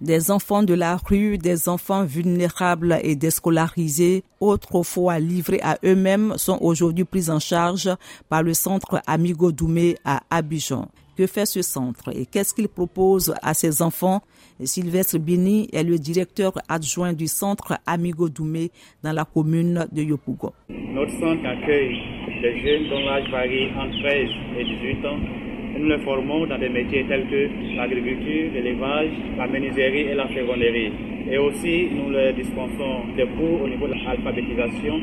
[0.00, 6.56] Des enfants de la rue, des enfants vulnérables et déscolarisés, autrefois livrés à eux-mêmes, sont
[6.60, 7.90] aujourd'hui pris en charge
[8.28, 10.86] par le centre Amigo Doumé à Abidjan.
[11.16, 14.22] Que fait ce centre et qu'est-ce qu'il propose à ses enfants?
[14.62, 18.70] Sylvestre Bini est le directeur adjoint du centre Amigo Doumé
[19.02, 20.52] dans la commune de Yopougon.
[20.68, 21.98] Notre centre accueille
[22.40, 24.28] des jeunes dont l'âge varie entre 13
[24.58, 25.47] et 18 ans.
[25.78, 30.92] Nous les formons dans des métiers tels que l'agriculture, l'élevage, la menuiserie et la ferronnerie.
[31.30, 35.00] Et aussi, nous leur dispensons des cours au niveau de l'alphabétisation.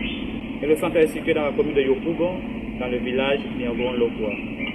[0.61, 2.39] Et le centre est situé dans la commune de Yopougon,
[2.79, 4.74] dans le village Niagon-Lokwa.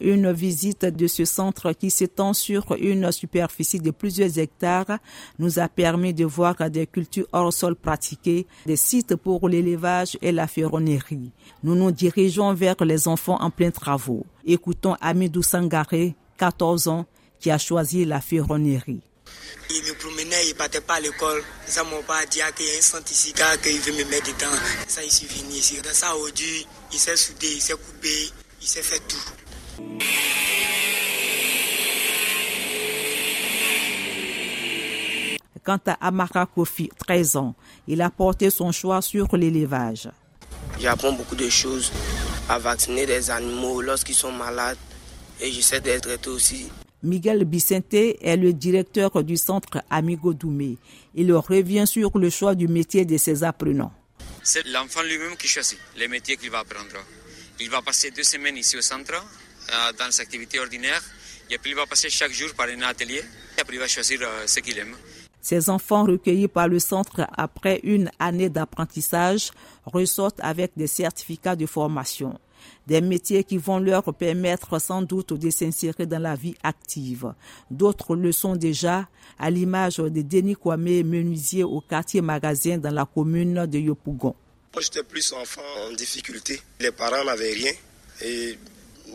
[0.00, 4.98] Une visite de ce centre qui s'étend sur une superficie de plusieurs hectares
[5.38, 10.32] nous a permis de voir des cultures hors sol pratiquées, des sites pour l'élevage et
[10.32, 11.32] la ferronnerie.
[11.62, 14.24] Nous nous dirigeons vers les enfants en plein travaux.
[14.46, 17.06] Écoutons Amidou Sangaré, 14 ans,
[17.38, 19.02] qui a choisi la ferronnerie.
[19.70, 21.42] Il me promenait, il partait pas à l'école.
[21.66, 23.04] Ça m'a pas dit qu'il y a un centre
[23.62, 24.56] qu'il veut me mettre dedans.
[24.88, 25.80] Ça, il s'est venu ici.
[25.82, 29.49] Dans ça, aujourd'hui, il s'est soudé, il s'est coupé, il s'est fait tout.
[35.64, 37.54] Quant à Amara Kofi, 13 ans,
[37.86, 40.08] il a porté son choix sur l'élevage.
[40.80, 41.92] J'apprends beaucoup de choses
[42.48, 44.78] à vacciner des animaux lorsqu'ils sont malades
[45.40, 46.66] et j'essaie d'être traité aussi.
[47.02, 50.76] Miguel Bicente est le directeur du centre Amigo Doumé.
[51.14, 53.92] Il revient sur le choix du métier de ses apprenants.
[54.42, 56.96] C'est l'enfant lui-même qui choisit les métiers qu'il va apprendre.
[57.58, 59.12] Il va passer deux semaines ici au centre
[59.98, 61.02] dans ses activités ordinaires.
[61.50, 63.22] Et puis il va passer chaque jour par un atelier.
[63.56, 64.94] Et après il va choisir euh, ce qu'il aime.
[65.42, 69.50] Ces enfants recueillis par le centre après une année d'apprentissage
[69.86, 72.38] ressortent avec des certificats de formation,
[72.86, 77.32] des métiers qui vont leur permettre sans doute de s'insérer dans la vie active.
[77.70, 83.06] D'autres le sont déjà, à l'image de Denis Kwame, menuisier au quartier magasin dans la
[83.06, 84.34] commune de Yopougon.
[84.74, 86.60] Moi, j'étais plus enfant en difficulté.
[86.80, 87.72] Les parents n'avaient rien
[88.22, 88.58] et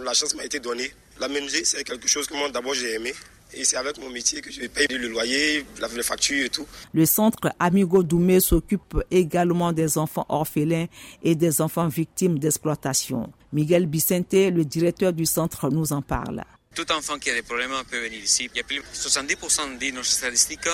[0.03, 0.91] la chance m'a été donnée.
[1.19, 3.13] La menuiserie, c'est quelque chose que moi, d'abord, j'ai aimé.
[3.53, 5.65] Et c'est avec mon métier que je paye le loyer,
[5.95, 6.67] les factures et tout.
[6.93, 10.87] Le centre Amigo Doumé s'occupe également des enfants orphelins
[11.23, 13.31] et des enfants victimes d'exploitation.
[13.53, 16.43] Miguel Bicente, le directeur du centre, nous en parle.
[16.75, 18.49] Tout enfant qui a des problèmes peut venir ici.
[18.53, 20.67] Il y a plus de 70% de nos statistiques,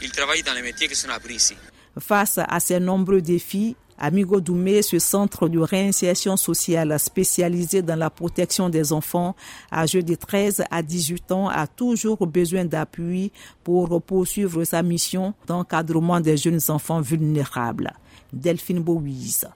[0.00, 1.54] ils travaillent dans les métiers qui sont appris ici.
[1.98, 8.10] Face à ces nombreux défis, Amigo Doumé, ce centre de réinsertion sociale spécialisé dans la
[8.10, 9.34] protection des enfants
[9.72, 13.32] âgés de 13 à 18 ans, a toujours besoin d'appui
[13.62, 17.92] pour poursuivre sa mission d'encadrement des jeunes enfants vulnérables.
[18.32, 19.48] Delphine Bouise,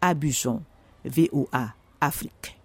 [0.00, 0.60] Abidjan,
[1.04, 2.58] VOA, Afrique.